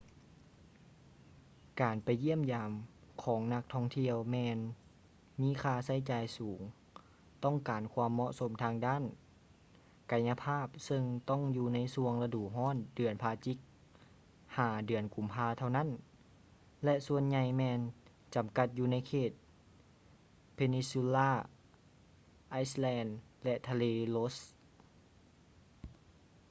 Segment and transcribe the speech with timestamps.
[1.81, 2.71] ການໄປຢ້ຽມຢາມ
[3.23, 4.57] ຂອງນັກທ່ອງທ່ຽວແມ່ນ
[5.41, 6.59] ມີຄ່າໃຊ້ຈ່າຍສູງ
[7.43, 9.03] ຕ້ອງການຄວາມເໝາະສົມທາງດ້ານ
[10.11, 13.57] ກາຍະພາບເຊິ່ງຕ້ອງຢູ່ໃນຊ່ວງລະດູຮ້ອນເດືອນພະຈິກ
[14.57, 15.89] ຫາ ເດືອນກຸມພາເທົ່ານັ້ນ
[16.83, 17.79] ແລະ ສ່ວນໃຫຍ່ແມ່ນ
[18.35, 19.31] ຈໍາກັດຢູ່ໃນເຂດ
[20.57, 21.29] peninsula
[22.61, 23.11] islands
[23.43, 23.83] ແລະ ທະເລ
[24.15, 24.35] ross